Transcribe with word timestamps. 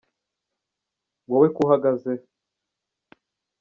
wowe 1.29 1.47
kuhagaze 1.55 2.11